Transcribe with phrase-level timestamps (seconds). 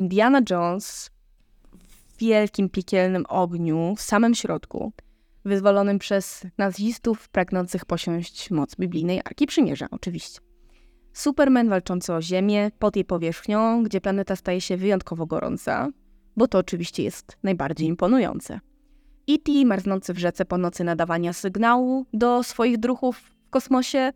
[0.00, 1.10] Indiana Jones
[1.72, 4.92] w wielkim piekielnym ogniu, w samym środku,
[5.44, 10.40] wyzwolonym przez nazistów pragnących posiąść moc biblijnej Arki Przymierza, oczywiście.
[11.12, 15.88] Superman walczący o Ziemię pod jej powierzchnią, gdzie planeta staje się wyjątkowo gorąca,
[16.36, 18.60] bo to oczywiście jest najbardziej imponujące.
[19.30, 19.52] E.T.
[19.64, 24.12] marznący w rzece po nocy nadawania sygnału do swoich druhów w kosmosie,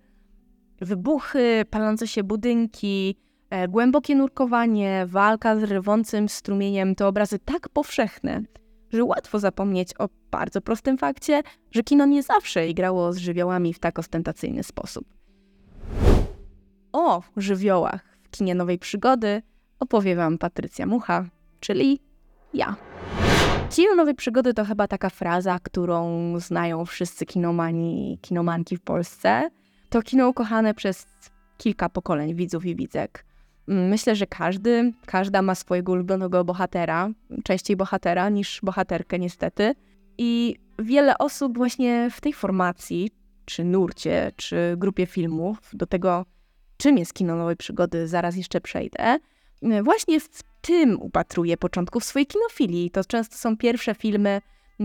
[0.81, 3.17] wybuchy, palące się budynki,
[3.69, 8.43] głębokie nurkowanie, walka z rywącym strumieniem to obrazy tak powszechne,
[8.91, 13.79] że łatwo zapomnieć o bardzo prostym fakcie, że kino nie zawsze igrało z żywiołami w
[13.79, 15.05] tak ostentacyjny sposób.
[16.93, 19.43] O żywiołach w kinie nowej przygody
[19.81, 21.25] opowie Wam Patrycja Mucha,
[21.61, 22.01] czyli
[22.55, 22.77] ja.
[23.71, 29.51] Kino nowej przygody to chyba taka fraza, którą znają wszyscy kinomani i kinomanki w Polsce.
[29.91, 31.07] To kino ukochane przez
[31.59, 33.25] kilka pokoleń widzów i widzek.
[33.67, 37.11] Myślę, że każdy, każda ma swojego ulubionego bohatera,
[37.45, 39.75] częściej bohatera niż bohaterkę niestety.
[40.19, 43.11] I wiele osób właśnie w tej formacji,
[43.45, 46.27] czy nurcie, czy grupie filmów, do tego
[46.77, 49.19] czym jest kino nowej przygody, zaraz jeszcze przejdę,
[49.83, 52.91] właśnie w tym upatruje początków swojej kinofilii.
[52.91, 54.41] To często są pierwsze filmy,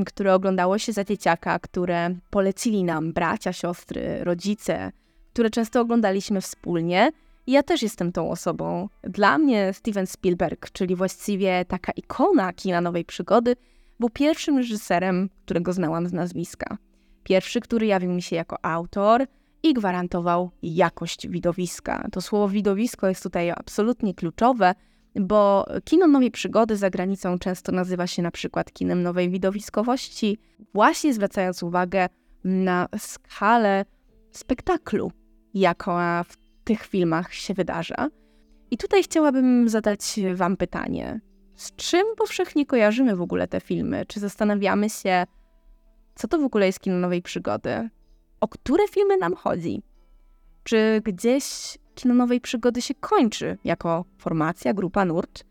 [0.06, 4.92] które oglądało się za dzieciaka, które polecili nam bracia, siostry, rodzice,
[5.34, 7.12] które często oglądaliśmy wspólnie.
[7.48, 8.90] Ja też jestem tą osobą.
[9.04, 13.56] Dla mnie Steven Spielberg, czyli właściwie taka ikona kina nowej przygody,
[14.00, 16.78] był pierwszym reżyserem, którego znałam z nazwiska.
[17.24, 19.26] Pierwszy, który jawił mi się jako autor
[19.64, 22.08] i gwarantował jakość widowiska.
[22.12, 24.76] To słowo widowisko jest tutaj absolutnie kluczowe,
[25.16, 30.38] bo kino nowej przygody za granicą często nazywa się na przykład kinem nowej widowiskowości,
[30.74, 32.08] właśnie zwracając uwagę
[32.44, 33.86] na skalę
[34.32, 35.12] spektaklu,
[35.54, 36.38] jaka w
[36.70, 38.10] tych filmach się wydarza.
[38.72, 41.22] I tutaj chciałabym zadać Wam pytanie:
[41.56, 44.06] z czym powszechnie kojarzymy w ogóle te filmy?
[44.06, 45.24] Czy zastanawiamy się,
[46.16, 47.90] co to w ogóle jest kino nowej przygody?
[48.42, 49.82] O które filmy nam chodzi?
[50.64, 55.44] Czy gdzieś kino nowej przygody się kończy jako formacja, grupa, nurt?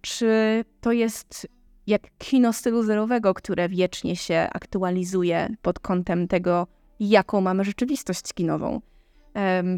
[0.00, 1.46] Czy to jest
[1.86, 6.66] jak kino stylu zerowego, które wiecznie się aktualizuje pod kątem tego,
[7.00, 8.80] jaką mamy rzeczywistość kinową?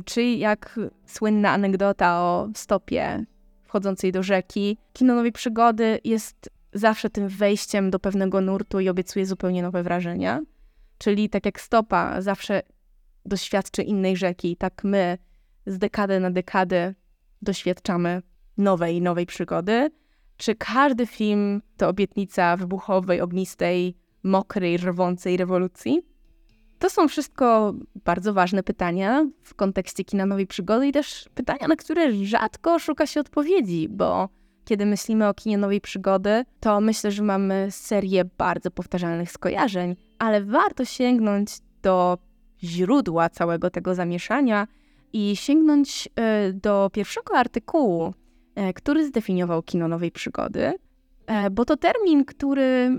[0.04, 3.24] Czy jak słynna anegdota o stopie
[3.62, 4.78] wchodzącej do rzeki.
[4.92, 10.40] Kino nowej przygody jest zawsze tym wejściem do pewnego nurtu i obiecuje zupełnie nowe wrażenia.
[10.98, 12.62] Czyli tak jak stopa zawsze
[13.26, 15.18] doświadczy innej rzeki, tak my
[15.66, 16.94] z dekady na dekadę
[17.42, 18.22] doświadczamy
[18.56, 19.90] nowej, nowej przygody.
[20.36, 26.02] Czy każdy film to obietnica wybuchowej, ognistej, mokrej, rwącej rewolucji?
[26.84, 27.74] To są wszystko
[28.04, 33.06] bardzo ważne pytania w kontekście kina nowej przygody i też pytania, na które rzadko szuka
[33.06, 34.28] się odpowiedzi, bo
[34.64, 40.44] kiedy myślimy o kinie nowej przygody, to myślę, że mamy serię bardzo powtarzalnych skojarzeń, ale
[40.44, 41.50] warto sięgnąć
[41.82, 42.18] do
[42.62, 44.66] źródła całego tego zamieszania
[45.12, 48.14] i sięgnąć e, do pierwszego artykułu,
[48.54, 50.72] e, który zdefiniował kino nowej przygody,
[51.26, 52.90] e, bo to termin, który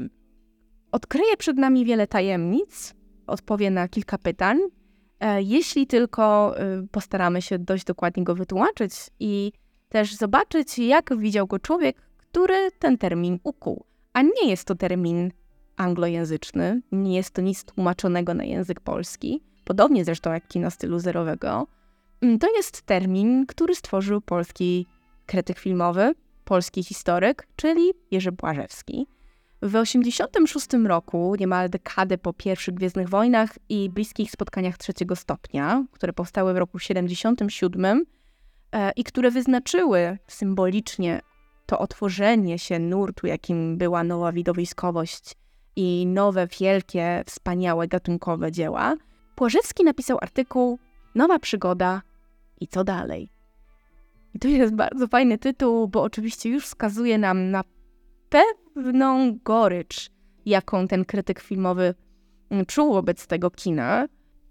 [0.91, 2.94] odkryje przed nami wiele tajemnic,
[3.27, 4.59] odpowie na kilka pytań,
[5.37, 6.55] jeśli tylko
[6.91, 9.51] postaramy się dość dokładnie go wytłumaczyć i
[9.89, 13.85] też zobaczyć, jak widział go człowiek, który ten termin ukuł.
[14.13, 15.31] A nie jest to termin
[15.77, 21.67] anglojęzyczny, nie jest to nic tłumaczonego na język polski, podobnie zresztą jak kino stylu zerowego.
[22.21, 24.87] Mm, to jest termin, który stworzył polski
[25.25, 26.13] krytyk filmowy,
[26.45, 29.07] polski historyk, czyli Jerzy Błażewski.
[29.65, 36.13] W 1986 roku, niemal dekadę po pierwszych Gwiezdnych Wojnach i bliskich spotkaniach trzeciego stopnia, które
[36.13, 38.05] powstały w roku 1977
[38.71, 41.21] e, i które wyznaczyły symbolicznie
[41.65, 45.35] to otworzenie się nurtu, jakim była nowa widowiskowość
[45.75, 48.95] i nowe, wielkie, wspaniałe, gatunkowe dzieła,
[49.35, 50.79] Płażewski napisał artykuł
[51.15, 52.01] Nowa przygoda
[52.61, 53.29] i co dalej.
[54.33, 57.63] I to jest bardzo fajny tytuł, bo oczywiście już wskazuje nam na
[58.29, 60.09] pewną gorycz,
[60.45, 61.93] jaką ten krytyk filmowy
[62.49, 64.07] mm, czuł wobec tego kina.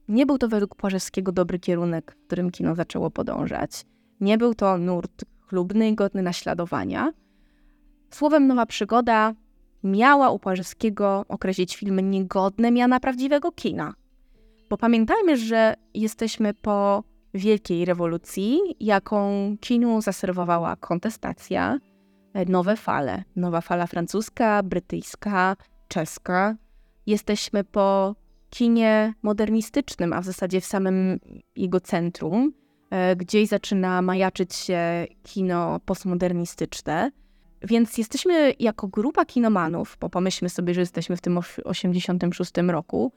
[0.08, 3.84] Nie był to według Płażewskiego dobry kierunek, w którym kino zaczęło podążać.
[4.20, 7.12] Nie był to nurt chlubny i godny naśladowania.
[8.10, 9.34] Słowem Nowa Przygoda
[9.84, 13.94] miała u Płażewskiego określić filmy niegodne miana prawdziwego kina.
[14.70, 17.04] Bo pamiętajmy, że jesteśmy po
[17.34, 19.30] wielkiej rewolucji, jaką
[19.60, 21.78] kinu zaserwowała kontestacja,
[22.48, 23.24] nowe fale.
[23.36, 25.56] Nowa fala francuska, brytyjska,
[25.88, 26.56] czeska.
[27.06, 28.14] Jesteśmy po
[28.50, 31.20] kinie modernistycznym, a w zasadzie w samym
[31.56, 32.52] jego centrum.
[32.90, 37.10] E, gdzieś zaczyna majaczyć się kino postmodernistyczne.
[37.62, 43.12] Więc jesteśmy jako grupa kinomanów, bo pomyślmy sobie, że jesteśmy w tym 86 roku,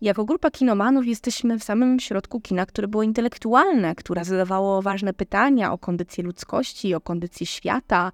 [0.00, 5.72] jako grupa kinomanów jesteśmy w samym środku kina, które było intelektualne, które zadawało ważne pytania
[5.72, 8.12] o kondycję ludzkości, o kondycję świata,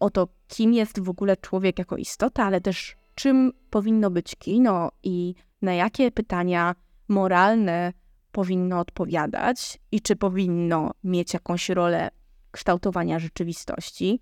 [0.00, 4.90] o to, kim jest w ogóle człowiek jako istota, ale też czym powinno być kino
[5.02, 6.74] i na jakie pytania
[7.08, 7.92] moralne
[8.32, 12.10] powinno odpowiadać i czy powinno mieć jakąś rolę
[12.50, 14.20] kształtowania rzeczywistości.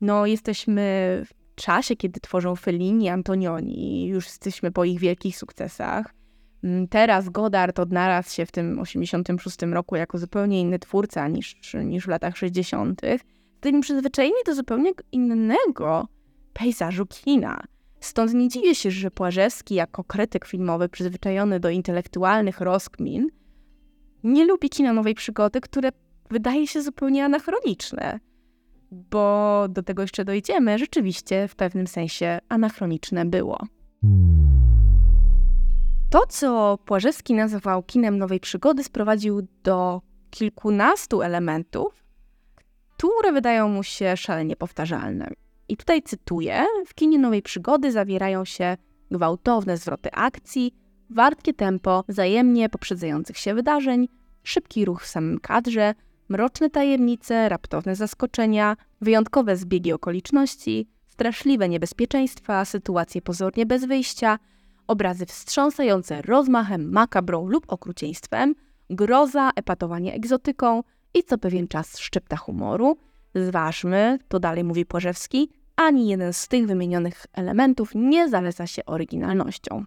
[0.00, 0.82] No, jesteśmy
[1.26, 6.14] w czasie, kiedy tworzą Fellini, Antonioni, już jesteśmy po ich wielkich sukcesach.
[6.64, 12.04] Mm, teraz Godard odnalazł się w tym 86 roku jako zupełnie inny twórca niż, niż
[12.04, 13.00] w latach 60.
[13.64, 16.08] Jesteśmy przyzwyczajeni do zupełnie innego
[16.52, 17.64] pejzażu kina.
[18.00, 23.28] Stąd nie dziwię się, że Płażewski jako krytyk filmowy przyzwyczajony do intelektualnych rozkmin
[24.24, 25.90] nie lubi kina nowej przygody, które
[26.30, 28.20] wydaje się zupełnie anachroniczne.
[28.90, 33.58] Bo do tego jeszcze dojdziemy, rzeczywiście w pewnym sensie anachroniczne było.
[36.10, 40.00] To, co Płażewski nazwał kinem nowej przygody, sprowadził do
[40.30, 42.03] kilkunastu elementów,
[42.96, 45.30] które wydają mu się szalenie powtarzalne.
[45.68, 48.76] I tutaj cytuję: W kinie nowej przygody zawierają się
[49.10, 50.74] gwałtowne zwroty akcji,
[51.10, 54.08] wartkie tempo wzajemnie poprzedzających się wydarzeń,
[54.42, 55.94] szybki ruch w samym kadrze,
[56.28, 64.38] mroczne tajemnice, raptowne zaskoczenia, wyjątkowe zbiegi okoliczności, straszliwe niebezpieczeństwa, sytuacje pozornie bez wyjścia,
[64.86, 68.54] obrazy wstrząsające rozmachem, makabrą lub okrucieństwem,
[68.90, 70.82] groza, epatowanie egzotyką
[71.14, 72.96] i co pewien czas szczypta humoru.
[73.34, 79.84] Zważmy, to dalej mówi Płażewski, ani jeden z tych wymienionych elementów nie zaleca się oryginalnością.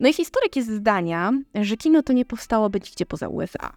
[0.00, 3.76] No i historyk jest zdania, że kino to nie powstało być gdzie poza USA.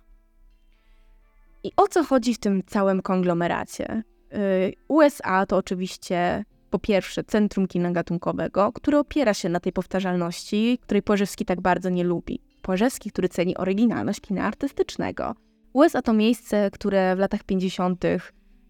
[1.64, 4.04] I o co chodzi w tym całym konglomeracie?
[4.34, 10.80] Y, USA to oczywiście po pierwsze centrum kina gatunkowego, które opiera się na tej powtarzalności,
[10.82, 12.40] której Płażewski tak bardzo nie lubi.
[12.62, 15.36] Płażewski, który ceni oryginalność kina artystycznego.
[15.74, 18.04] USA to miejsce, które w latach 50.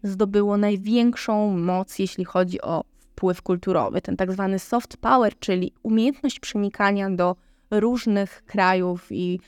[0.02, 6.40] zdobyło największą moc, jeśli chodzi o wpływ kulturowy, ten tak zwany soft power, czyli umiejętność
[6.40, 7.36] przenikania do
[7.70, 9.40] różnych krajów i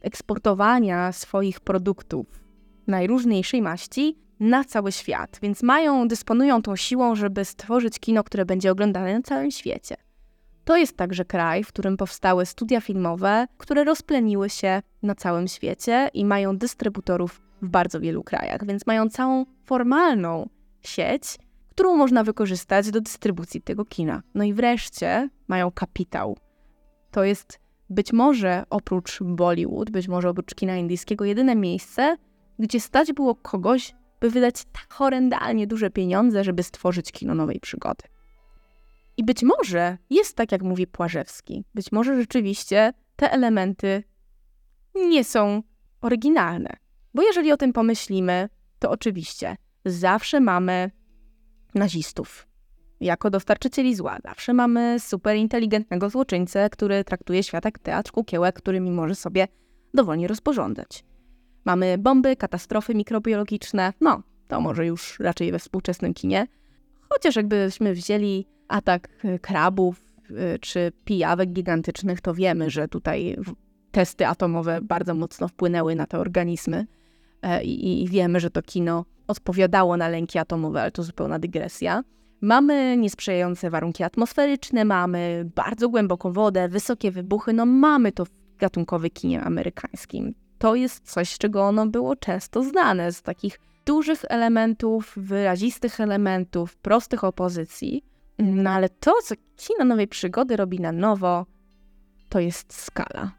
[0.00, 2.26] eksportowania swoich produktów
[2.86, 8.72] najróżniejszej maści na cały świat, więc mają, dysponują tą siłą, żeby stworzyć kino, które będzie
[8.72, 9.96] oglądane na całym świecie.
[10.66, 16.10] To jest także kraj, w którym powstały studia filmowe, które rozpleniły się na całym świecie
[16.14, 20.48] i mają dystrybutorów w bardzo wielu krajach, więc mają całą formalną
[20.82, 21.38] sieć,
[21.70, 24.22] którą można wykorzystać do dystrybucji tego kina.
[24.34, 26.36] No i wreszcie mają kapitał.
[27.10, 27.60] To jest
[27.90, 32.16] być może oprócz Bollywood, być może oprócz kina indyjskiego, jedyne miejsce,
[32.58, 38.15] gdzie stać było kogoś, by wydać tak horrendalnie duże pieniądze, żeby stworzyć kino nowej przygody.
[39.16, 41.64] I być może jest tak, jak mówi Płażewski.
[41.74, 44.02] Być może rzeczywiście te elementy
[44.94, 45.62] nie są
[46.00, 46.76] oryginalne.
[47.14, 48.48] Bo jeżeli o tym pomyślimy,
[48.78, 50.90] to oczywiście zawsze mamy
[51.74, 52.46] nazistów
[53.00, 54.18] jako dostarczycieli zła.
[54.24, 59.48] Zawsze mamy super inteligentnego złoczyńcę, który traktuje świat jak teatr kukiełek, którymi może sobie
[59.94, 61.04] dowolnie rozporządzać.
[61.64, 66.46] Mamy bomby, katastrofy mikrobiologiczne, no to może już raczej we współczesnym kinie.
[67.08, 73.36] Chociaż jakbyśmy wzięli atak e, krabów e, czy pijawek gigantycznych, to wiemy, że tutaj
[73.90, 76.86] testy atomowe bardzo mocno wpłynęły na te organizmy
[77.42, 82.02] e, i wiemy, że to kino odpowiadało na lęki atomowe, ale to zupełna dygresja.
[82.40, 89.10] Mamy niesprzyjające warunki atmosferyczne, mamy bardzo głęboką wodę, wysokie wybuchy, no mamy to w gatunkowym
[89.10, 90.34] kinie amerykańskim.
[90.58, 96.76] To jest coś, z czego ono było często znane, z takich dużych elementów, wyrazistych elementów,
[96.76, 98.04] prostych opozycji.
[98.38, 101.46] No ale to, co kino nowej przygody robi na nowo,
[102.28, 103.32] to jest skala.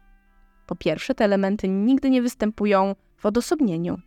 [0.66, 3.98] Po pierwsze, te elementy nigdy nie występują w odosobnieniu.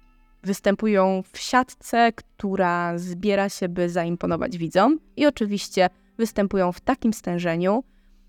[0.43, 7.83] Występują w siatce, która zbiera się, by zaimponować widzom, i oczywiście występują w takim stężeniu,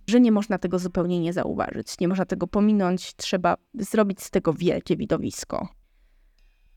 [0.06, 2.00] że nie można tego zupełnie nie zauważyć.
[2.00, 5.68] Nie można tego pominąć, trzeba zrobić z tego wielkie widowisko.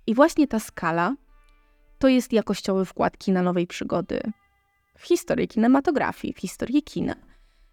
[0.07, 1.15] I właśnie ta skala
[1.99, 4.21] to jest jakościowy wkład kina nowej przygody
[4.97, 7.15] w historię kinematografii, w historię kina.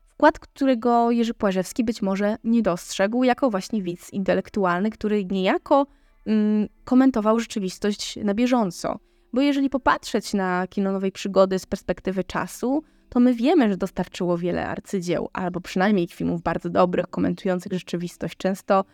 [0.09, 5.87] Wkład, którego Jerzy Płażewski być może nie dostrzegł jako właśnie widz intelektualny, który niejako
[6.27, 8.99] mm, komentował rzeczywistość na bieżąco.
[9.33, 14.39] Bo jeżeli popatrzeć na kino nowej przygody z perspektywy czasu, to my wiemy, że dostarczyło
[14.39, 18.85] wiele arcydzieł, albo przynajmniej filmów bardzo dobrych, komentujących rzeczywistość, często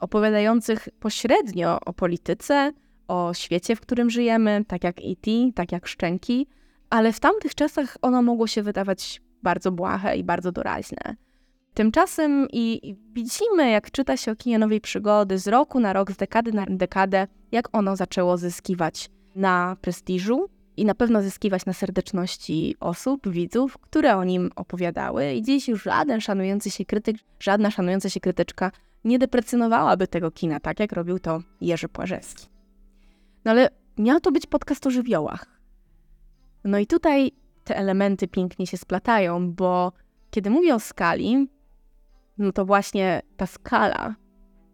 [0.00, 2.72] opowiadających pośrednio o polityce,
[3.08, 6.46] o świecie, w którym żyjemy, tak jak E.T., tak jak Szczęki,
[6.92, 11.16] ale w tamtych czasach ono mogło się wydawać bardzo błahe i bardzo doraźne.
[11.74, 16.16] Tymczasem i, widzimy, jak czyta się o kinie nowej przygody z roku na rok, z
[16.16, 22.76] dekady na dekadę, jak ono zaczęło zyskiwać na prestiżu i na pewno zyskiwać na serdeczności
[22.80, 25.32] osób, widzów, które o nim opowiadały.
[25.32, 28.70] I dziś już żaden szanujący się krytyk, żadna szanująca się krytyczka
[29.04, 32.46] nie deprecjonowałaby tego kina, tak jak robił to Jerzy Płażewski.
[33.44, 33.68] No ale
[33.98, 35.51] miał to być podcast o żywiołach.
[36.64, 37.32] No i tutaj
[37.64, 39.92] te elementy pięknie się splatają, bo
[40.30, 41.48] kiedy mówię o skali,
[42.38, 44.14] no to właśnie ta skala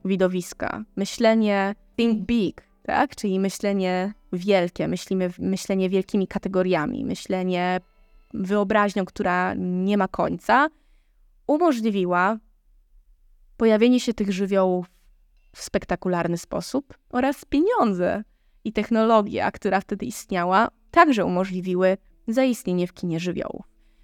[0.05, 3.17] widowiska, myślenie think big, tak?
[3.17, 7.81] Czyli myślenie wielkie, myślimy, myślenie wielkimi kategoriami, myślenie
[8.35, 10.69] wyobraźnią, która nie ma końca,
[11.47, 12.39] umożliwiła
[13.57, 14.87] pojawienie się tych żywiołów
[15.53, 18.25] w spektakularny sposób oraz pieniądze
[18.65, 21.97] i technologia, która wtedy istniała, także umożliwiły
[22.29, 23.63] zaistnienie w kinie żywiołów.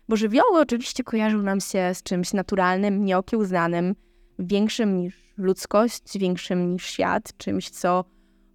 [0.09, 3.95] Bo żywioły oczywiście kojarzą nam się z czymś naturalnym, nieokiełznanym,
[4.39, 8.05] większym niż ludzkość, większym niż świat, czymś, co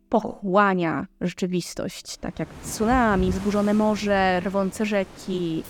[0.09, 5.63] pochłania rzeczywistość, tak jak tsunami, wzburzone morze, rwące rzeki,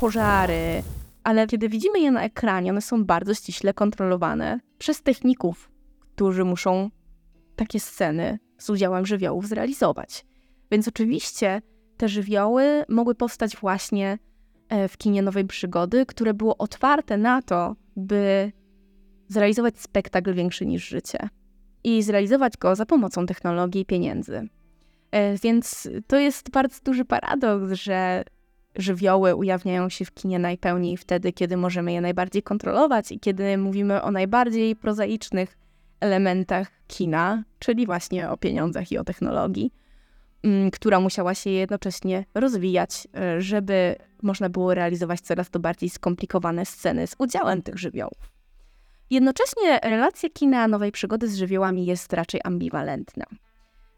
[0.00, 0.82] pożary.
[1.24, 6.90] Ale kiedy widzimy je na ekranie, one są bardzo ściśle kontrolowane przez techników, którzy muszą
[7.56, 10.26] takie sceny z udziałem żywiołów zrealizować.
[10.70, 11.62] Więc oczywiście
[12.02, 14.18] te żywioły mogły powstać właśnie
[14.68, 18.52] e, w kinie Nowej Przygody, które było otwarte na to, by
[19.28, 21.28] zrealizować spektakl większy niż życie
[21.84, 24.48] i zrealizować go za pomocą technologii i pieniędzy.
[25.10, 28.24] E, więc to jest bardzo duży paradoks, że
[28.76, 34.02] żywioły ujawniają się w kinie najpełniej wtedy, kiedy możemy je najbardziej kontrolować i kiedy mówimy
[34.02, 35.58] o najbardziej prozaicznych
[36.00, 39.72] elementach kina, czyli właśnie o pieniądzach i o technologii,
[40.72, 47.06] która musiała się jednocześnie rozwijać, e, żeby można było realizować coraz to bardziej skomplikowane sceny
[47.06, 48.32] z udziałem tych żywiołów.
[49.10, 53.24] Jednocześnie relacja kina nowej przygody z żywiołami jest raczej ambiwalentna,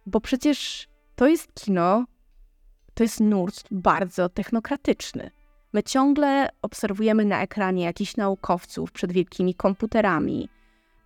[0.07, 2.05] bo przecież to jest kino,
[2.95, 5.31] to jest nurt bardzo technokratyczny.
[5.73, 10.49] My ciągle obserwujemy na ekranie jakichś naukowców przed wielkimi komputerami,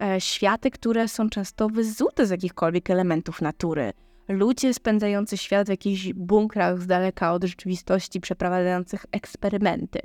[0.02, 3.92] e, światy, które są często wyzute z jakichkolwiek elementów natury.
[4.28, 10.00] Ludzie spędzający świat w jakichś bunkrach z daleka od rzeczywistości, przeprowadzających eksperymenty.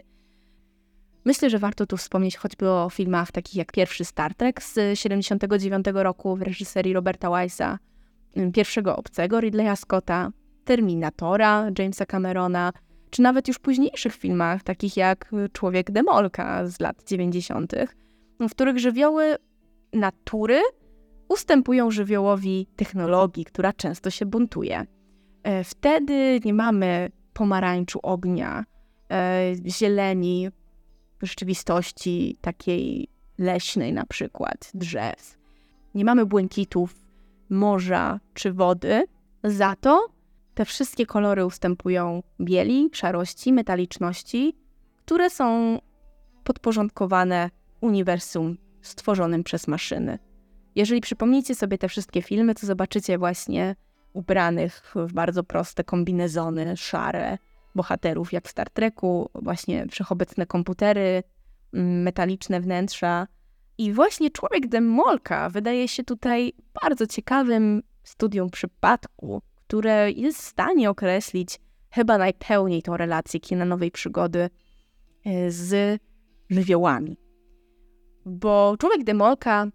[1.26, 5.86] Myślę, że warto tu wspomnieć choćby o filmach takich jak pierwszy Star Trek z 79
[5.94, 7.80] roku w reżyserii Roberta Weissa,
[8.54, 10.32] pierwszego Obcego Ridleya Scotta,
[10.66, 12.74] Terminatora Jamesa Camerona,
[13.10, 17.74] czy nawet już późniejszych filmach, takich jak Człowiek Demolka z lat 90.,
[18.40, 19.36] w których żywioły
[19.94, 20.62] natury
[21.28, 24.86] ustępują żywiołowi technologii, która często się buntuje.
[25.44, 28.66] E, wtedy nie mamy pomarańczu ognia,
[29.12, 30.50] e, zieleni,
[31.22, 35.38] rzeczywistości takiej leśnej na przykład, drzew.
[35.96, 36.96] Nie mamy błękitów
[37.50, 39.04] morza czy wody,
[39.44, 40.08] za to
[40.54, 44.56] te wszystkie kolory ustępują bieli, szarości, metaliczności,
[45.06, 45.80] które są
[46.44, 47.50] podporządkowane
[47.82, 50.20] uniwersum stworzonym przez maszyny.
[50.76, 53.76] Jeżeli przypomnicie sobie te wszystkie filmy, to zobaczycie właśnie
[54.14, 57.38] ubranych w bardzo proste kombinezony, szare,
[57.76, 61.24] bohaterów, jak w Star Treku, właśnie wszechobecne komputery,
[61.74, 63.28] mm, metaliczne wnętrza.
[63.78, 66.54] I właśnie Człowiek Demolka wydaje się tutaj
[66.84, 73.92] bardzo ciekawym studium przypadku, które jest w stanie określić chyba najpełniej tą relację kina nowej
[73.92, 74.50] przygody
[75.26, 76.02] e, z
[76.50, 77.18] żywiołami.
[78.26, 79.68] Bo Człowiek Demolka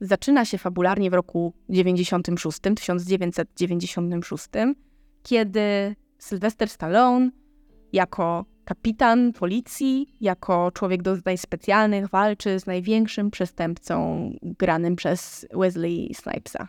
[0.00, 4.48] zaczyna się fabularnie w roku 96, 1996,
[5.22, 7.30] kiedy Sylwester Stallone
[7.92, 16.14] jako kapitan policji, jako człowiek do zadań specjalnych walczy z największym przestępcą granym przez Wesley
[16.14, 16.68] Snipesa.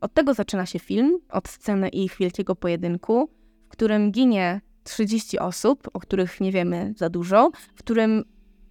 [0.00, 3.30] Od tego zaczyna się film, od sceny ich wielkiego pojedynku,
[3.68, 8.24] w którym ginie 30 osób, o których nie wiemy za dużo, w którym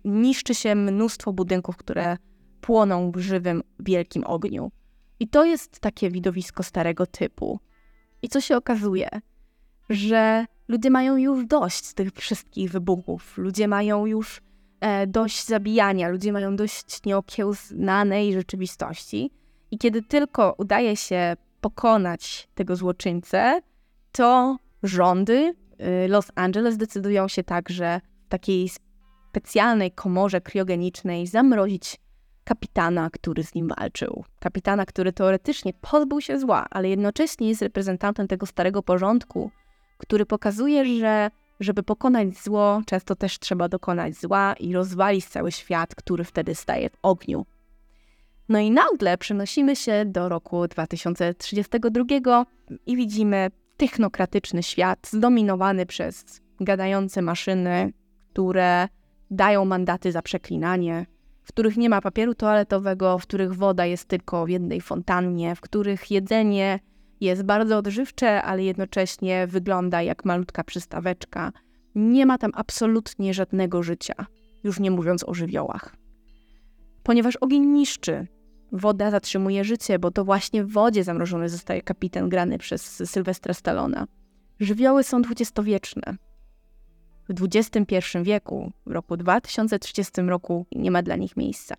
[0.05, 2.17] niszczy się mnóstwo budynków, które
[2.61, 4.71] płoną w żywym, wielkim ogniu.
[5.19, 7.59] I to jest takie widowisko starego typu.
[8.21, 9.09] I co się okazuje?
[9.89, 13.37] że ludzie mają już dość tych wszystkich wybuchów.
[13.37, 14.41] Ludzie mają już
[14.79, 19.31] e, dość zabijania, ludzie mają dość nieokiełznanej rzeczywistości.
[19.71, 23.61] I kiedy tylko udaje się pokonać tego złoczyńcę,
[24.11, 25.53] to rządy
[26.05, 28.69] y, Los Angeles decydują się także w takiej
[29.29, 31.97] specjalnej komorze kriogenicznej zamrozić
[32.49, 34.23] kapitana, który z nim walczył.
[34.39, 39.51] Kapitana, który teoretycznie pozbył się zła, ale jednocześnie jest reprezentantem tego starego porządku,
[39.97, 41.29] który pokazuje, że
[41.59, 46.89] żeby pokonać zło, często też trzeba dokonać zła i rozwalić cały świat, który wtedy staje
[46.89, 47.45] w ogniu.
[48.49, 52.45] No i nagle przenosimy się do roku 2032
[52.85, 57.93] i widzimy technokratyczny świat zdominowany przez gadające maszyny,
[58.31, 58.87] które
[59.31, 61.05] dają mandaty za przeklinanie,
[61.49, 65.61] w których nie ma papieru toaletowego, w których woda jest tylko w jednej fontannie, w
[65.61, 66.79] których jedzenie
[67.21, 71.51] jest bardzo odżywcze, ale jednocześnie wygląda jak malutka przystaweczka.
[71.95, 74.13] Nie ma tam absolutnie żadnego życia,
[74.63, 75.95] już nie mówiąc o żywiołach.
[77.03, 78.27] Ponieważ ogień niszczy,
[78.71, 84.07] woda zatrzymuje życie, bo to właśnie w wodzie zamrożony zostaje kapitan grany przez Sylwestra Stallona.
[84.59, 86.15] Żywioły są dwudziestowieczne.
[87.29, 91.75] W XXI wieku, w roku 2030 roku, nie ma dla nich miejsca.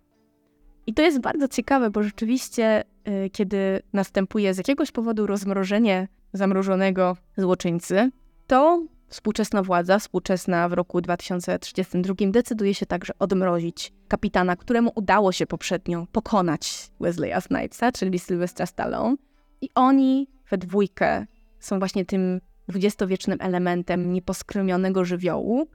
[0.87, 2.83] I to jest bardzo ciekawe, bo rzeczywiście,
[3.25, 8.11] y, kiedy następuje z jakiegoś powodu rozmrożenie zamrożonego złoczyńcy,
[8.47, 15.47] to współczesna władza, współczesna w roku 2032, decyduje się także odmrozić kapitana, któremu udało się
[15.47, 19.15] poprzednio pokonać Wesleya Snipesa, czyli Sylwestra Stallone.
[19.61, 21.25] I oni we dwójkę
[21.59, 22.41] są właśnie tym
[22.71, 25.67] dwudziestowiecznym elementem nieposkromionego żywiołu,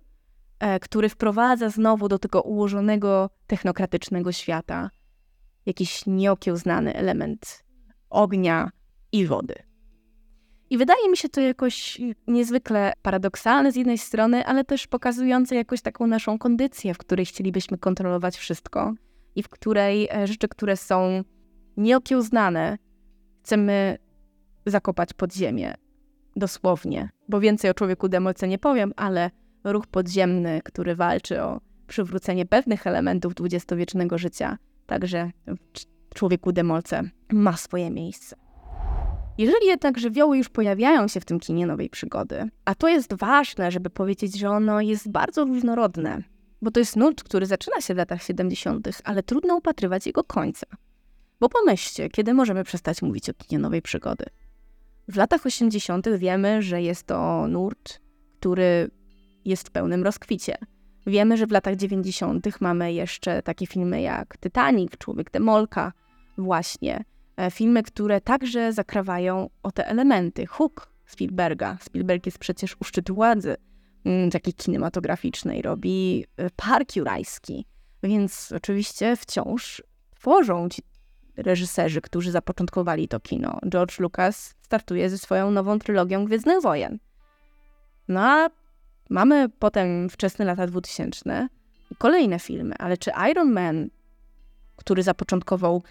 [0.59, 4.91] e, który wprowadza znowu do tego ułożonego technokratycznego świata
[5.67, 7.65] jakiś nieokiełznany element
[8.11, 8.71] ognia
[9.13, 9.55] i wody.
[10.71, 15.83] I wydaje mi się to jakoś niezwykle paradoksalne z jednej strony, ale też pokazujące jakoś
[15.83, 18.95] taką naszą kondycję, w której chcielibyśmy kontrolować wszystko
[19.35, 21.23] i w której e, rzeczy, które są
[21.77, 22.79] nieokiełznane,
[23.43, 23.99] chcemy
[24.67, 25.75] zakopać pod ziemię.
[26.37, 27.11] Dosłownie.
[27.29, 29.31] Bo więcej o człowieku demolce nie powiem, ale
[29.65, 35.31] ruch podziemny, który walczy o przywrócenie pewnych elementów dwudziestowiecznego życia, także
[36.11, 37.03] w człowieku demolce
[37.33, 38.37] ma swoje miejsce.
[39.39, 43.71] Jeżeli jednak żywioły już pojawiają się w tym kinie nowej przygody, a to jest ważne,
[43.71, 46.23] żeby powiedzieć, że ono jest bardzo różnorodne,
[46.63, 50.67] bo to jest nurt, który zaczyna się w latach 70., ale trudno upatrywać jego końca.
[51.41, 54.25] Bo pomyślcie, kiedy możemy przestać mówić o kinie nowej przygody?
[55.09, 56.09] W latach 80.
[56.19, 58.01] wiemy, że jest to nurt,
[58.39, 58.91] który
[59.45, 60.57] jest w pełnym rozkwicie.
[61.07, 62.61] Wiemy, że w latach 90.
[62.61, 65.93] mamy jeszcze takie filmy jak Titanic, Człowiek Demolka,
[66.39, 67.05] właśnie.
[67.37, 70.47] E, filmy, które także zakrawają o te elementy.
[70.47, 71.79] Hook Spielberga.
[71.81, 73.57] Spielberg jest przecież u szczytu władzy
[74.05, 77.67] mm, takiej kinematograficznej, robi e, Park Jurajski.
[78.03, 79.83] Więc oczywiście wciąż
[80.15, 80.83] tworzą ci
[81.37, 83.59] reżyserzy, którzy zapoczątkowali to kino.
[83.69, 86.99] George Lucas startuje ze swoją nową trylogią Gwiezdnych Wojen.
[88.09, 88.49] No a
[89.11, 91.49] mamy potem wczesne lata 2000
[91.91, 93.91] i kolejne filmy, ale czy Iron Man,
[94.77, 95.83] który zapoczątkował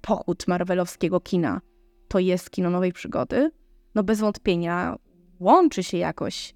[0.00, 1.60] pochód marvelowskiego kina,
[2.08, 3.50] to jest kino nowej przygody?
[3.94, 4.96] No bez wątpienia
[5.40, 6.54] łączy się jakoś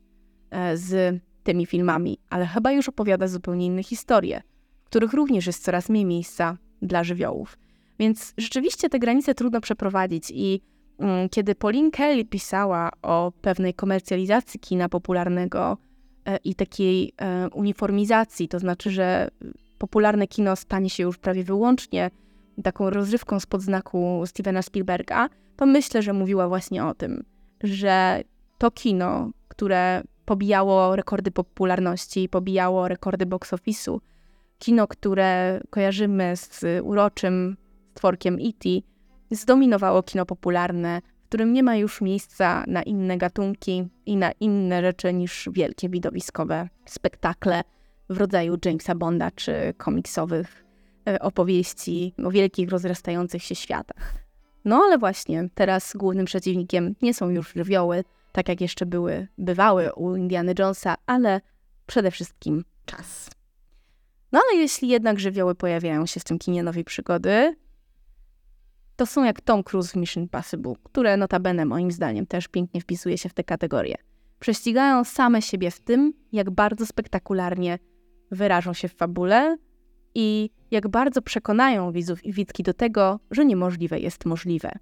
[0.50, 4.42] e, z tymi filmami, ale chyba już opowiada zupełnie inne historie,
[4.84, 7.58] w których również jest coraz mniej miejsca dla żywiołów.
[7.98, 10.60] Więc rzeczywiście te granice trudno przeprowadzić i
[10.98, 15.78] mm, kiedy Pauline Kelly pisała o pewnej komercjalizacji kina popularnego
[16.24, 19.28] e, i takiej e, uniformizacji, to znaczy, że
[19.78, 22.10] popularne kino stanie się już prawie wyłącznie
[22.62, 27.24] taką rozrywką spod znaku Stevena Spielberga, to myślę, że mówiła właśnie o tym,
[27.62, 28.22] że
[28.58, 33.98] to kino, które pobijało rekordy popularności, pobijało rekordy box office'u,
[34.58, 37.56] kino, które kojarzymy z uroczym
[37.98, 38.68] stworkiem E.T.,
[39.30, 44.82] zdominowało kino popularne, w którym nie ma już miejsca na inne gatunki i na inne
[44.82, 47.62] rzeczy niż wielkie widowiskowe spektakle
[48.10, 50.68] w rodzaju Jamesa Bonda czy komiksowych
[51.08, 54.14] E, opowieści o wielkich, rozrastających się światach.
[54.64, 59.92] No ale właśnie, teraz głównym przeciwnikiem nie są już żywioły, tak jak jeszcze były, bywały
[59.94, 61.40] u Indiana Jonesa, ale
[61.86, 63.30] przede wszystkim czas.
[64.32, 67.56] No ale jeśli jednak żywioły pojawiają się w tym kinie nowej przygody,
[68.98, 73.18] to są jak Tom Cruise w Mission Impossible, które notabene moim zdaniem też pięknie wpisuje
[73.18, 73.96] się w tę kategorię.
[74.40, 77.78] Prześcigają same siebie w tym, jak bardzo spektakularnie
[78.30, 79.56] wyrażą się w fabule,
[80.14, 84.72] i jak bardzo przekonają widzów i widzki do tego, że niemożliwe jest możliwe.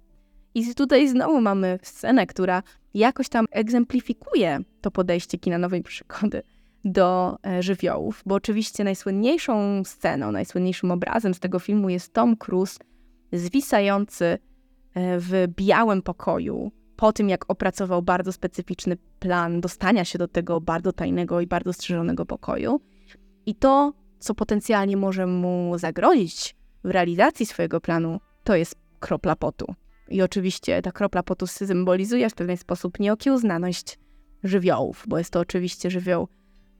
[0.55, 6.41] I tutaj znowu mamy scenę, która jakoś tam egzemplifikuje to podejście kina nowej przygody
[6.85, 12.79] do e, żywiołów, bo oczywiście najsłynniejszą sceną, najsłynniejszym obrazem z tego filmu jest Tom Cruise
[13.33, 14.39] zwisający e,
[15.19, 20.91] w białym pokoju po tym, jak opracował bardzo specyficzny plan dostania się do tego bardzo
[20.91, 22.81] tajnego i bardzo strzeżonego pokoju.
[23.45, 29.75] I to co potencjalnie może mu zagrozić w realizacji swojego planu, to jest kropla potu.
[30.09, 33.99] I oczywiście ta kropla potu symbolizuje w pewien sposób nieokiełznaność
[34.43, 36.27] żywiołów, bo jest to oczywiście żywioł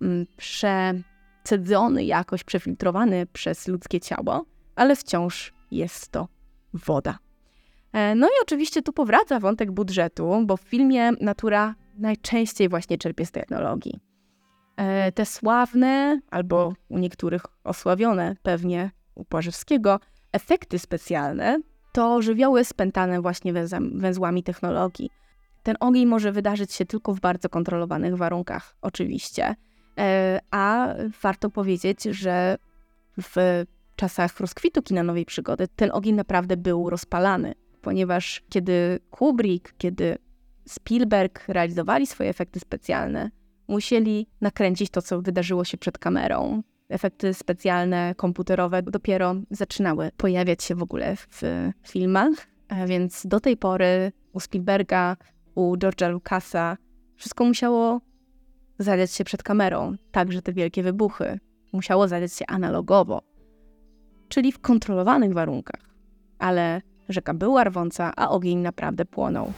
[0.02, 6.28] mm, przecedzony, jakoś przefiltrowany przez ludzkie ciało, ale wciąż jest to
[6.86, 7.18] woda.
[7.94, 13.26] E, no i oczywiście tu powraca wątek budżetu, bo w filmie natura najczęściej właśnie czerpie
[13.26, 14.00] z technologii.
[14.78, 20.00] E, te sławne, albo u niektórych osławione pewnie u Płażewskiego,
[20.32, 21.60] efekty specjalne
[21.92, 23.54] to żywioły spętane właśnie
[23.94, 25.10] węzłami technologii.
[25.64, 29.56] Ten ogień może wydarzyć się tylko w bardzo kontrolowanych warunkach, oczywiście.
[29.98, 32.58] E, a warto powiedzieć, że
[33.22, 33.66] w
[33.98, 40.18] czasach rozkwitu kina nowej przygody ten ogień naprawdę był rozpalany, ponieważ kiedy Kubrick, kiedy
[40.68, 43.32] Spielberg realizowali swoje efekty specjalne,
[43.68, 46.64] musieli nakręcić to, co wydarzyło się przed kamerą.
[46.90, 51.42] Efekty specjalne, komputerowe dopiero zaczynały pojawiać się w ogóle w
[51.88, 52.34] filmach,
[52.86, 55.18] więc do tej pory u Spielberga,
[55.56, 56.78] u George'a Lucasa
[57.16, 58.02] wszystko musiało
[58.80, 61.40] zadziać się przed kamerą, także te wielkie wybuchy.
[61.74, 63.22] Musiało zadziać się analogowo,
[64.30, 65.82] czyli w kontrolowanych warunkach.
[66.40, 69.52] Ale rzeka była rwąca, a ogień naprawdę płonął.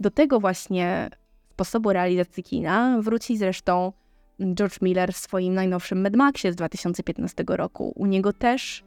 [0.00, 1.10] Do tego właśnie
[1.50, 3.92] sposobu realizacji kina wróci zresztą
[4.54, 7.92] George Miller w swoim najnowszym Mad Maxie z 2015 roku.
[7.94, 8.84] U niego też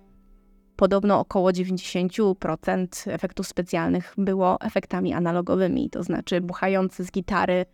[0.75, 7.65] podobno około 90% efektów specjalnych było efektami analogowymi, to znaczy buchający z gitary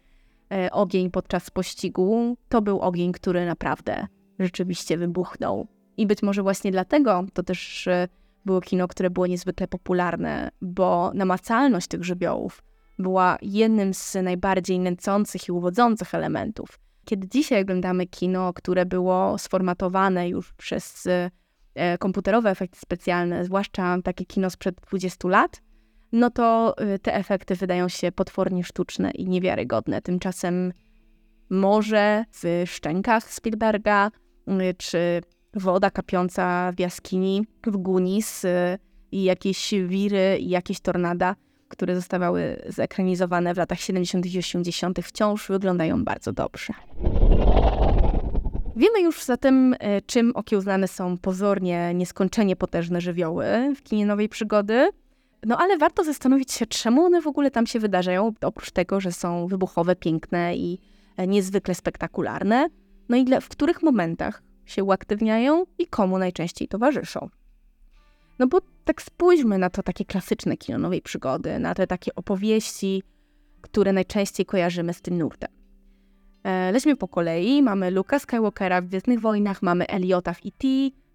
[0.51, 4.07] e, ogień podczas pościgu to był ogień, który naprawdę
[4.39, 5.67] rzeczywiście wybuchnął.
[5.97, 8.07] I być może właśnie dlatego to też e,
[8.45, 12.63] było kino, które było niezwykle popularne, bo namacalność tych żywiołów
[12.99, 16.79] była jednym z najbardziej nęcących i uwodzących elementów.
[17.05, 21.07] Kiedy dzisiaj oglądamy kino, które było sformatowane już przez
[21.75, 25.61] e, komputerowe efekty specjalne, zwłaszcza takie kino sprzed 20 lat,
[26.11, 30.01] no to e, te efekty wydają się potwornie sztuczne i niewiarygodne.
[30.01, 30.73] Tymczasem
[31.49, 34.11] morze w szczękach Spielberga,
[34.77, 35.21] czy
[35.55, 38.45] woda kapiąca w jaskini w Gunis
[39.11, 41.35] i jakieś wiry i jakieś tornada
[41.67, 44.25] które zostawały zekranizowane w latach 70.
[44.25, 46.73] i 80., wciąż wyglądają bardzo dobrze.
[48.75, 54.89] Wiemy już zatem, e, czym okiełznane są pozornie nieskończenie potężne żywioły w kinie nowej przygody.
[55.45, 59.11] No ale warto zastanowić się, czemu one w ogóle tam się wydarzają, oprócz tego, że
[59.11, 60.79] są wybuchowe, piękne i
[61.17, 62.69] e, niezwykle spektakularne.
[63.09, 67.29] No i dla, w których momentach się uaktywniają i komu najczęściej towarzyszą.
[68.39, 73.03] No bo tak spójrzmy na to takie klasyczne kino nowej przygody, na te takie opowieści,
[73.61, 75.49] które najczęściej kojarzymy z tym nurtem.
[76.43, 77.61] E, lećmy po kolei.
[77.61, 80.67] Mamy Luka Skywalkera w Gwiezdnych Wojnach, mamy Eliota w E.T.,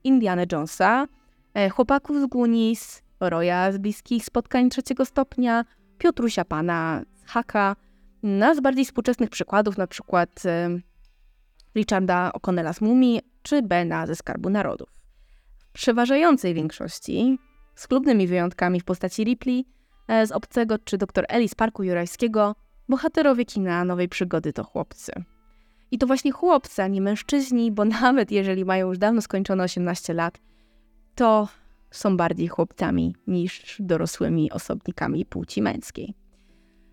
[0.04, 1.06] Indiana Jonesa,
[1.54, 5.64] e, chłopaków z Goonies, Roya z Bliskich Spotkań Trzeciego Stopnia,
[5.98, 7.76] Piotrusia Pana z Haka.
[8.22, 10.68] No, z bardziej współczesnych przykładów, na przykład e,
[11.76, 15.00] Richarda O'Connella z Mumii, czy Bena ze Skarbu Narodów
[15.72, 17.38] przeważającej większości,
[17.74, 19.64] z klubnymi wyjątkami w postaci Ripley,
[20.08, 22.54] e, z Obcego czy dr Eli z Parku Jurajskiego,
[22.88, 25.12] bohaterowie kina nowej przygody to chłopcy.
[25.90, 30.14] I to właśnie chłopcy, a nie mężczyźni, bo nawet jeżeli mają już dawno skończone 18
[30.14, 30.38] lat,
[31.14, 31.48] to
[31.90, 36.14] są bardziej chłopcami niż dorosłymi osobnikami płci męskiej.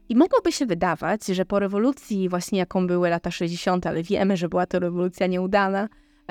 [0.10, 4.49] I mogłoby się wydawać, że po rewolucji, właśnie jaką były lata 60., ale wiemy, że
[4.49, 5.89] była to rewolucja nieudana,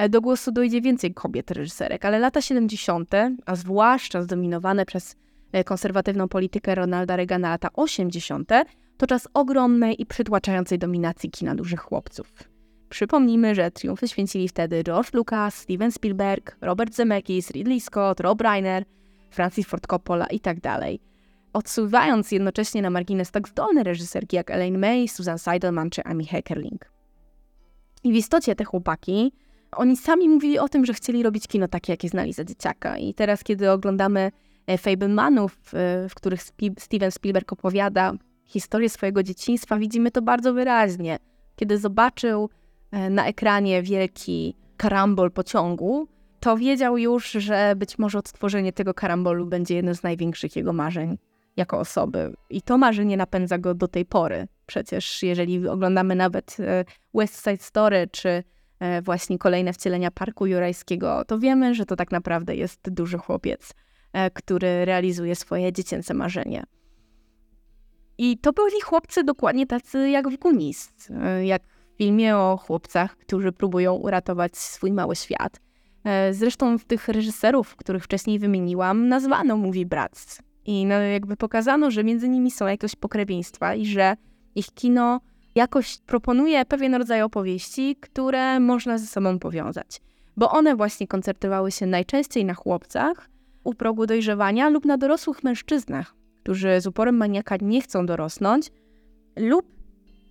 [0.09, 3.11] do głosu dojdzie więcej kobiet reżyserek, ale lata 70.,
[3.46, 5.16] a zwłaszcza zdominowane przez
[5.52, 8.50] e, konserwatywną politykę Ronalda Reagana lata 80.,
[8.96, 12.32] to czas ogromnej i przytłaczającej dominacji kina dużych chłopców.
[12.88, 18.85] Przypomnijmy, że triumfy święcili wtedy George Lucas, Steven Spielberg, Robert Zemeckis, Ridley Scott, Rob Reiner,
[19.30, 20.61] Francis Ford Coppola itd.
[20.61, 20.80] Tak
[21.52, 26.90] Odsuwając jednocześnie na margines tak zdolne reżyserki jak Elaine May, Susan Seidelman czy Amy Heckerling.
[28.04, 29.32] I w istocie te chłopaki
[29.77, 32.99] oni sami mówili o tym, że chcieli robić kino takie, jakie znali za dzieciaka.
[32.99, 34.31] I teraz, kiedy oglądamy
[34.67, 36.43] e, Fablemanów, e, w których
[36.79, 38.12] Steven Spielberg opowiada
[38.45, 41.19] historię swojego dzieciństwa, widzimy to bardzo wyraźnie.
[41.57, 42.51] Kiedy zobaczył
[42.91, 46.09] e, na ekranie wielki karambol pociągu,
[46.41, 51.19] to wiedział już, że być może odtworzenie tego karambolu będzie jednym z największych jego marzeń
[51.57, 52.35] jako osoby.
[52.51, 54.47] I to marzenie napędza go do tej pory.
[54.67, 56.57] Przecież jeżeli oglądamy nawet
[57.15, 58.45] West Side Story czy
[59.03, 63.75] właśnie kolejne wcielenia Parku Jurajskiego, to wiemy, że to tak naprawdę jest duży chłopiec,
[64.12, 66.65] e, który realizuje swoje dziecięce marzenie.
[68.19, 73.17] I to byli chłopcy dokładnie tacy jak w Gunis, e, jak w filmie o chłopcach,
[73.17, 75.61] którzy próbują uratować swój mały świat.
[76.31, 80.43] Zresztą tych reżyserów, których wcześniej wymieniłam, nazwano Movie Brats.
[80.65, 84.17] I no jakby pokazano, że między nimi są jakieś pokrewieństwa i że
[84.55, 85.21] ich kino
[85.57, 90.01] jakoś proponuje pewien rodzaj opowieści, które można ze sobą powiązać.
[90.37, 93.29] Bo one właśnie koncertowały się najczęściej na chłopcach
[93.64, 98.71] u progu dojrzewania lub na dorosłych mężczyznach, którzy z uporem maniaka nie chcą dorosnąć
[99.37, 99.66] lub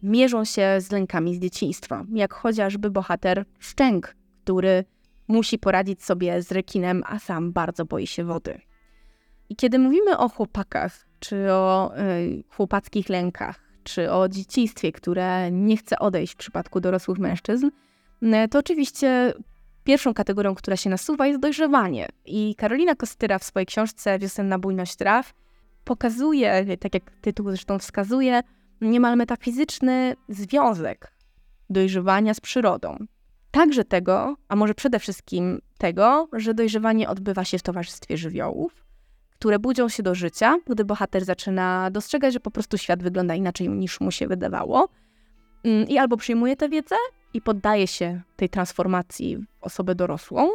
[0.03, 4.85] mierzą się z lękami z dzieciństwa, jak chociażby bohater Szczęk, który
[5.27, 8.61] musi poradzić sobie z rekinem, a sam bardzo boi się wody.
[9.49, 15.77] I kiedy mówimy o chłopakach, czy o y, chłopackich lękach, czy o dzieciństwie, które nie
[15.77, 17.69] chce odejść w przypadku dorosłych mężczyzn,
[18.23, 19.33] y, to oczywiście
[19.83, 22.07] pierwszą kategorią, która się nasuwa, jest dojrzewanie.
[22.25, 25.33] I Karolina Kostyra w swojej książce Wiosenna bujność traw
[25.83, 28.41] pokazuje, tak jak tytuł zresztą wskazuje,
[28.81, 31.11] niemal metafizyczny związek
[31.69, 32.97] dojrzewania z przyrodą.
[33.51, 38.84] Także tego, a może przede wszystkim tego, że dojrzewanie odbywa się w towarzystwie żywiołów,
[39.39, 43.69] które budzą się do życia, gdy bohater zaczyna dostrzegać, że po prostu świat wygląda inaczej
[43.69, 44.89] niż mu się wydawało.
[45.63, 46.95] Mm, I albo przyjmuje tę wiedzę
[47.33, 50.49] i poddaje się tej transformacji w osobę dorosłą,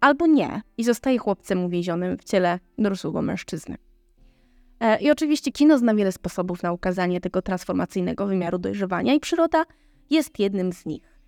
[0.00, 3.76] albo nie i zostaje chłopcem uwięzionym w ciele dorosłego mężczyzny.
[4.80, 9.64] E, I oczywiście kino zna wiele sposobów na ukazanie tego transformacyjnego wymiaru dojrzewania i przyroda
[10.10, 11.21] jest jednym z nich.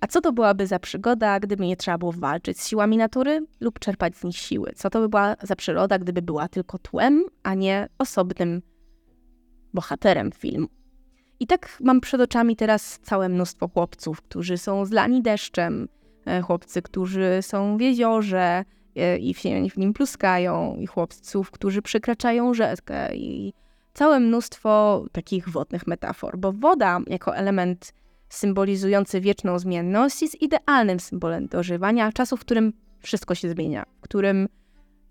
[0.00, 3.78] A co to byłaby za przygoda, gdyby nie trzeba było walczyć z siłami natury lub
[3.78, 4.72] czerpać z nich siły?
[4.76, 8.62] Co to by była za przyroda, gdyby była tylko tłem, a nie osobnym
[9.74, 10.68] bohaterem filmu?
[11.40, 15.88] I tak mam przed oczami teraz całe mnóstwo chłopców, którzy są zlani deszczem,
[16.26, 18.64] e, chłopcy, którzy są w jeziorze
[18.96, 19.34] e, i
[19.70, 23.52] w nim pluskają, i chłopców, którzy przekraczają rzekę i
[23.94, 27.92] całe mnóstwo takich wodnych metafor, bo woda jako element
[28.30, 34.48] symbolizujący wieczną zmienność, jest idealnym symbolem dożywania czasu, w którym wszystko się zmienia, w którym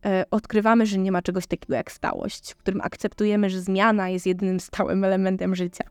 [0.06, 4.26] e, odkrywamy, że nie ma czegoś takiego jak stałość, w którym akceptujemy, że zmiana jest
[4.26, 5.84] jedynym stałym elementem życia.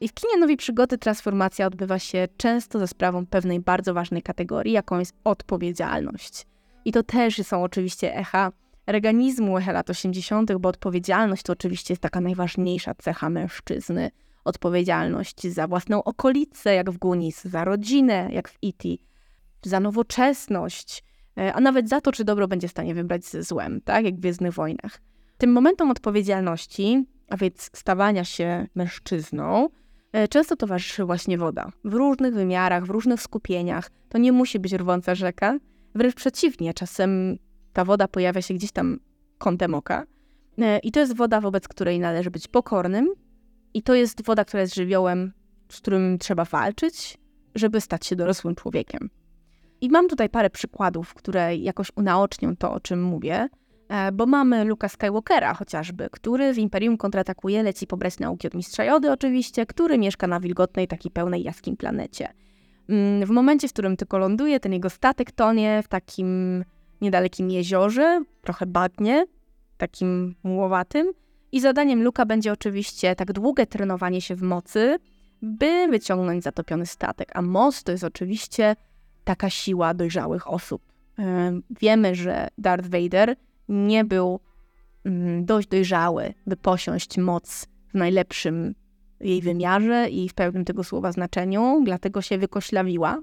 [0.00, 4.72] I w kinie Nowej Przygody transformacja odbywa się często za sprawą pewnej bardzo ważnej kategorii,
[4.72, 6.46] jaką jest odpowiedzialność.
[6.84, 8.52] I to też są oczywiście echa
[8.86, 14.10] reganizmu echa lat 80., bo odpowiedzialność to oczywiście jest taka najważniejsza cecha mężczyzny–
[14.46, 18.88] odpowiedzialność za własną okolicę, jak w Gunis, za rodzinę, jak w E.T.,
[19.62, 21.04] za nowoczesność,
[21.38, 24.14] e, a nawet za to, czy dobro będzie w stanie wybrać ze złem, tak jak
[24.14, 25.00] w Gwiezdnych Wojnach.
[25.38, 29.68] Tym momentom odpowiedzialności, a więc stawania się mężczyzną,
[30.12, 31.70] e, często towarzyszy właśnie woda.
[31.84, 33.90] W różnych wymiarach, w różnych skupieniach.
[34.08, 35.58] To nie musi być rwąca rzeka,
[35.94, 37.38] wręcz przeciwnie, czasem
[37.72, 38.98] ta woda pojawia się gdzieś tam
[39.38, 40.06] kątem oka.
[40.58, 43.08] E, I to jest woda, wobec której należy być pokornym,
[43.76, 45.32] i to jest woda, która jest żywiołem,
[45.72, 47.18] z którym trzeba walczyć,
[47.54, 49.10] żeby stać się dorosłym człowiekiem.
[49.80, 53.48] I mam tutaj parę przykładów, które jakoś unaocznią to, o czym mówię,
[53.88, 58.84] e, bo mamy Luka Skywalkera chociażby, który w Imperium kontratakuje, leci pobrać nauki od mistrza
[58.84, 62.28] Jody oczywiście, który mieszka na wilgotnej, takiej pełnej jaskiń planecie.
[62.88, 66.64] Mm, w momencie, w którym tylko ląduje, ten jego statek tonie w takim
[67.00, 69.26] niedalekim jeziorze, trochę bagnie,
[69.76, 71.12] takim mułowatym,
[71.52, 74.98] i zadaniem Luka będzie oczywiście tak długie trenowanie się w mocy,
[75.42, 77.28] by wyciągnąć zatopiony statek.
[77.34, 78.76] A most to jest oczywiście
[79.24, 80.82] taka siła dojrzałych osób.
[81.80, 83.36] Wiemy, że Darth Vader
[83.68, 84.40] nie był
[85.04, 88.74] mm, dość dojrzały, by posiąść moc w najlepszym
[89.20, 93.22] jej wymiarze i w pełnym tego słowa znaczeniu, dlatego się wykoślawiła.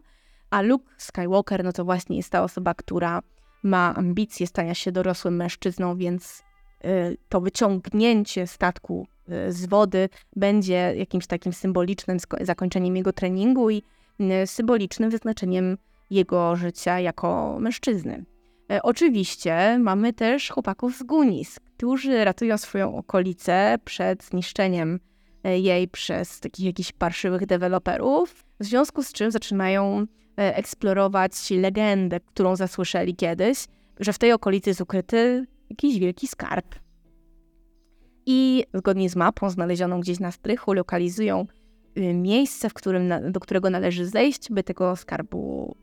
[0.50, 3.22] A Luke Skywalker, no to właśnie jest ta osoba, która
[3.64, 6.44] ma ambicje stania się dorosłym mężczyzną, więc
[7.30, 9.08] to wyciągnięcie statku
[9.48, 13.84] y, z wody będzie jakimś takim symbolicznym zakończeniem jego treningu i
[14.22, 15.78] y, symbolicznym wyznaczeniem
[16.10, 18.26] jego życia jako mężczyzny.
[18.72, 25.00] E, oczywiście mamy też chłopaków z Gunis, którzy ratują swoją okolicę przed zniszczeniem
[25.43, 30.06] e, jej przez takich jakichś parszywych deweloperów, w związku z czym zaczynają
[30.38, 33.65] e, eksplorować legendę, którą zasłyszeli kiedyś,
[34.00, 36.76] że w tej okolicy jest ukryty jakiś wielki skarb.
[38.26, 41.46] I zgodnie z mapą znalezioną gdzieś na strychu lokalizują
[41.98, 45.76] y, miejsce, w którym, do którego należy zejść, by tego skarbu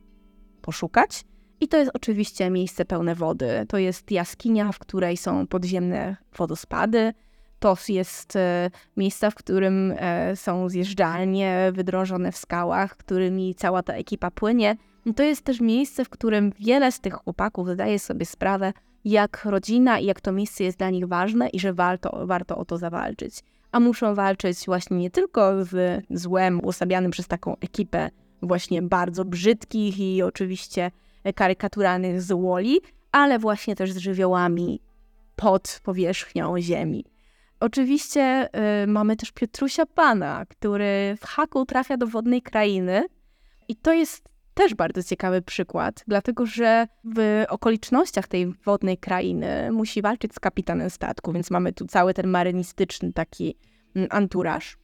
[0.62, 1.24] poszukać.
[1.60, 3.66] I to jest oczywiście miejsce pełne wody.
[3.68, 7.12] To jest jaskinia, w której są podziemne wodospady.
[7.58, 13.92] To jest e, miejsce, w którym e, są zjeżdżalnie wydrążone w skałach, którymi cała ta
[13.92, 14.76] ekipa płynie.
[15.16, 18.72] To jest też miejsce, w którym wiele z tych chłopaków zdaje sobie sprawę,
[19.04, 22.64] jak rodzina i jak to miejsce jest dla nich ważne i że warto, warto o
[22.64, 23.34] to zawalczyć.
[23.72, 28.10] A muszą walczyć właśnie nie tylko z złem uosabianym przez taką ekipę
[28.42, 30.90] właśnie bardzo brzydkich i oczywiście
[31.34, 32.80] karykaturalnych złoli,
[33.12, 34.80] ale właśnie też z żywiołami
[35.36, 37.04] pod powierzchnią ziemi.
[37.60, 38.48] Oczywiście
[38.82, 43.04] y, mamy też Piotrusia Pana, który w haku trafia do wodnej krainy
[43.68, 50.02] i to jest też bardzo ciekawy przykład, dlatego że w okolicznościach tej wodnej krainy musi
[50.02, 53.56] walczyć z kapitanem statku, więc mamy tu cały ten marynistyczny taki
[53.96, 54.76] mm, anturaż.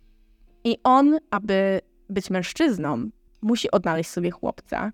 [0.64, 3.11] I on, aby być mężczyzną,
[3.42, 4.92] musi odnaleźć sobie chłopca.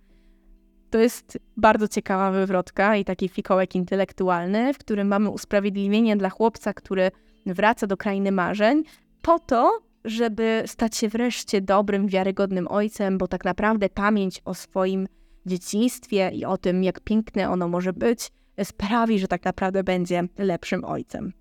[0.90, 6.74] To jest bardzo ciekawa wywrotka i taki fikołek intelektualny, w którym mamy usprawiedliwienie dla chłopca,
[6.74, 7.11] który
[7.46, 8.82] wraca do krainy marzeń,
[9.22, 15.08] po to, żeby stać się wreszcie dobrym, wiarygodnym ojcem, bo tak naprawdę pamięć o swoim
[15.46, 18.30] dzieciństwie i o tym, jak piękne ono może być,
[18.64, 21.32] sprawi, że tak naprawdę będzie lepszym ojcem.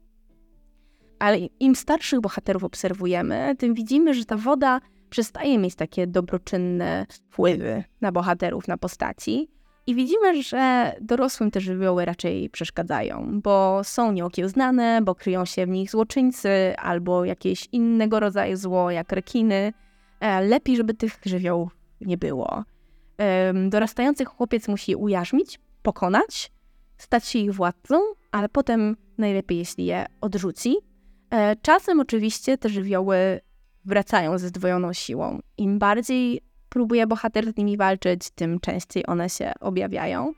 [1.20, 7.84] Ale im starszych bohaterów obserwujemy, tym widzimy, że ta woda przestaje mieć takie dobroczynne wpływy
[8.02, 9.50] na bohaterów, na postaci.
[9.88, 15.70] I widzimy, że dorosłym te żywioły raczej przeszkadzają, bo są nieokiełznane, bo kryją się w
[15.70, 19.74] nich złoczyńcy albo jakieś innego rodzaju zło, jak rekiny.
[20.20, 22.64] E, lepiej, żeby tych żywiołów nie było.
[23.70, 26.52] Dorastający chłopiec musi ujarzmić, pokonać,
[26.98, 28.00] stać się ich władcą,
[28.32, 30.78] ale potem najlepiej, jeśli je odrzuci.
[31.30, 33.40] E, czasem oczywiście te żywioły
[33.86, 35.40] wracają ze zdwojoną siłą.
[35.58, 36.42] Im bardziej
[36.72, 40.34] próbuje bohater z nimi walczyć, tym częściej one się objawiają,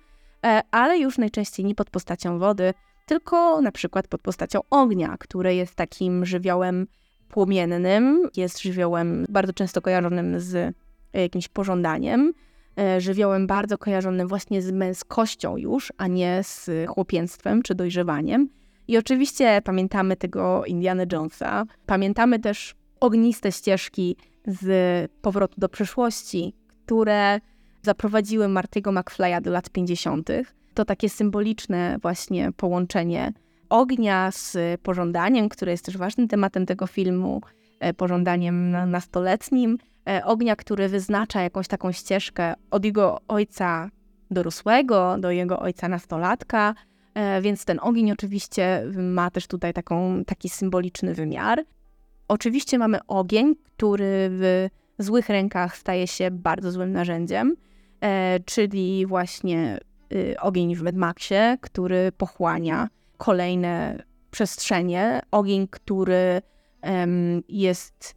[0.46, 2.74] e, ale już najczęściej nie pod postacią wody,
[3.06, 6.88] tylko na przykład pod postacią ognia, które jest takim żywiołem
[7.30, 10.76] płomiennym, jest żywiołem bardzo często kojarzonym z
[11.14, 12.34] jakimś pożądaniem,
[12.80, 18.50] e, żywiołem bardzo kojarzonym właśnie z męskością już, a nie z chłopięctwem czy dojrzewaniem.
[18.88, 26.54] I oczywiście pamiętamy tego Indiana Jonesa, pamiętamy też ogniste ścieżki z powrotu do przeszłości,
[26.86, 27.40] które
[27.82, 30.30] zaprowadziły Martiego McFly'a do lat 50.
[30.74, 33.34] To takie symboliczne właśnie połączenie
[33.74, 37.42] ognia z pożądaniem, które jest też ważnym tematem tego filmu,
[37.80, 39.78] e, pożądaniem nastoletnim.
[40.10, 43.90] E, ognia, który wyznacza jakąś taką ścieżkę od jego ojca
[44.32, 46.74] dorosłego do jego ojca nastolatka,
[47.14, 51.64] e, więc ten ogień oczywiście ma też tutaj taką, taki symboliczny wymiar.
[52.34, 54.68] Oczywiście mamy ogień, który w
[55.00, 57.56] złych rękach staje się bardzo złym narzędziem,
[58.02, 59.80] e, czyli właśnie
[60.14, 66.42] y, ogień w Mad Maxie, który pochłania kolejne przestrzenie, ogień, który
[67.50, 68.16] jest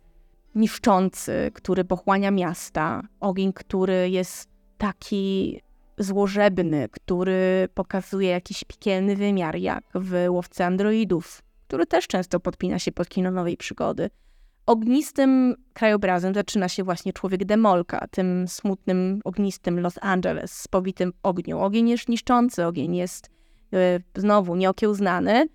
[0.55, 4.49] niszczący, który pochłania miasta, ogień, który jest
[4.79, 5.61] taki
[5.99, 12.93] złożebny, który pokazuje jakiś piekielny wymiar, jak w Łowce Androidów, który też często podpina się
[12.93, 14.11] pod kino nowej przygody.
[14.67, 21.59] Ognistym krajobrazem zaczyna się właśnie człowiek demolka, tym smutnym, ognistym Los Angeles, z powitym ogniu.
[21.61, 23.31] Ogień jest niszczący, ogień jest
[23.73, 23.79] yy,
[24.17, 25.49] znowu nieokiełznany,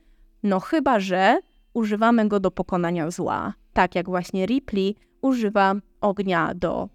[0.43, 1.39] no chyba, że
[1.73, 3.53] używamy go do pokonania zła.
[3.73, 6.89] Tak jak właśnie Ripley używa ognia do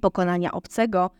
[0.00, 1.10] pokonania obcego,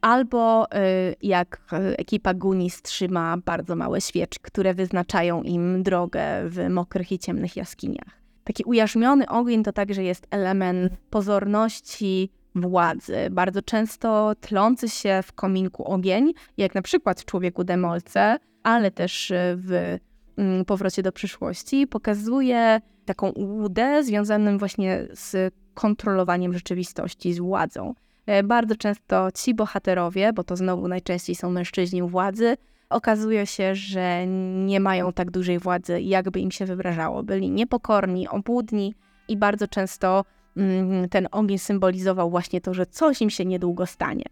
[0.00, 7.12] albo e, jak ekipa Gunis trzyma bardzo małe świeczki, które wyznaczają im drogę w mokrych
[7.12, 8.18] i ciemnych jaskiniach.
[8.44, 13.16] Taki ujarzmiony ogień to także jest element pozorności władzy.
[13.30, 19.32] Bardzo często tlący się w kominku ogień, jak na przykład w Człowieku Demolce, ale też
[19.56, 19.98] w
[20.36, 27.94] mm, Powrocie do przyszłości, pokazuje taką łudę związaną właśnie z kontrolowaniem rzeczywistości, z władzą.
[28.28, 32.56] E, bardzo często ci bohaterowie, bo to znowu najczęściej są mężczyźni u władzy,
[32.90, 34.26] okazuje się, że
[34.66, 37.22] nie mają tak dużej władzy, jakby im się wyobrażało.
[37.22, 38.94] Byli niepokorni, obłudni
[39.28, 40.24] i bardzo często
[40.56, 44.24] mm, ten ogień symbolizował właśnie to, że coś im się niedługo stanie.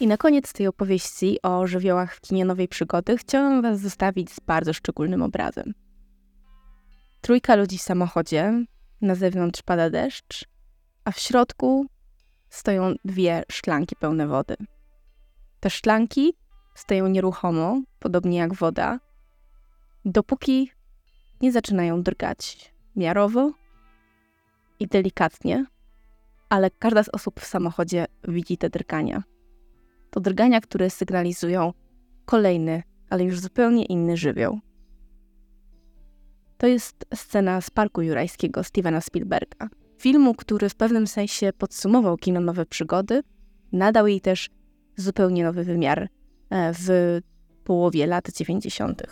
[0.00, 4.40] I na koniec tej opowieści o żywiołach w kinie Nowej Przygody chciałam was zostawić z
[4.40, 5.74] bardzo szczególnym obrazem.
[7.20, 8.64] Trójka ludzi w samochodzie,
[9.00, 10.44] na zewnątrz pada deszcz,
[11.04, 11.86] a w środku
[12.48, 14.56] stoją dwie szklanki pełne wody.
[15.60, 16.34] Te szklanki
[16.74, 19.00] stoją nieruchomo, podobnie jak woda,
[20.04, 20.70] dopóki
[21.40, 23.52] nie zaczynają drgać miarowo
[24.80, 25.66] i delikatnie,
[26.48, 29.22] ale każda z osób w samochodzie widzi te drgania.
[30.10, 31.72] To drgania, które sygnalizują
[32.24, 34.60] kolejny, ale już zupełnie inny żywioł.
[36.58, 39.68] To jest scena z Parku Jurajskiego Stevena Spielberga
[39.98, 43.22] filmu, który w pewnym sensie podsumował kino Nowe Przygody,
[43.72, 44.48] nadał jej też
[44.96, 46.08] zupełnie nowy wymiar
[46.50, 47.18] e, w
[47.64, 49.02] połowie lat 90.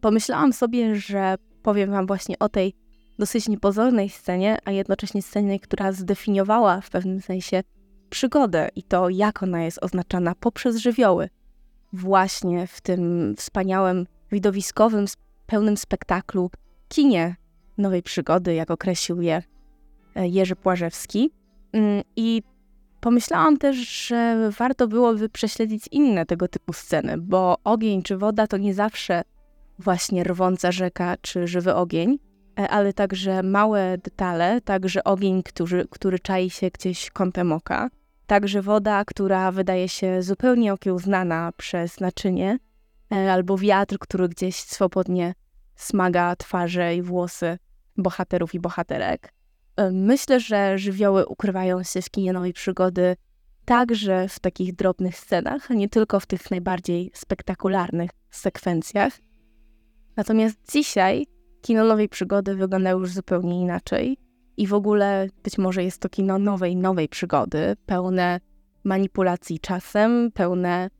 [0.00, 2.74] Pomyślałam sobie, że powiem Wam właśnie o tej
[3.18, 7.62] dosyć niepozornej scenie, a jednocześnie scenie, która zdefiniowała w pewnym sensie
[8.10, 11.28] przygodę i to, jak ona jest oznaczana poprzez żywioły.
[11.92, 15.04] Właśnie w tym wspaniałym, widowiskowym
[15.46, 16.50] pełnym spektaklu
[16.88, 17.36] kinie
[17.78, 19.42] nowej przygody, jak określił je
[20.14, 21.30] e, Jerzy Płażewski.
[21.72, 22.42] Mm, I
[23.00, 23.76] pomyślałam też,
[24.06, 29.22] że warto byłoby prześledzić inne tego typu sceny, bo ogień czy woda to nie zawsze
[29.78, 32.18] właśnie rwąca rzeka czy żywy ogień,
[32.58, 37.90] e, ale także małe detale, także ogień, który, który czai się gdzieś kątem oka,
[38.26, 42.58] także woda, która wydaje się zupełnie okiełznana przez naczynie,
[43.12, 45.34] e, albo wiatr, który gdzieś swobodnie
[45.76, 47.58] smaga twarze i włosy
[47.98, 49.32] bohaterów i bohaterek.
[49.92, 53.16] Myślę, że żywioły ukrywają się w kinie nowej przygody
[53.64, 59.12] także w takich drobnych scenach, nie tylko w tych najbardziej spektakularnych sekwencjach.
[60.16, 61.26] Natomiast dzisiaj
[61.62, 64.18] kino nowej przygody wygląda już zupełnie inaczej
[64.56, 68.40] i w ogóle być może jest to kino nowej, nowej przygody, pełne
[68.84, 70.90] manipulacji czasem, pełne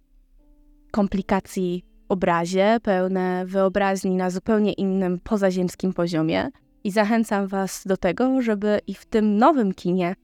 [0.90, 6.48] komplikacji obrazie, pełne wyobraźni na zupełnie innym pozaziemskim poziomie.
[6.84, 10.14] I zachęcam Was do tego, żeby i w tym nowym kinie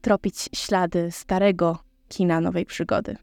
[0.00, 1.78] tropić ślady starego
[2.08, 3.16] kina nowej przygody.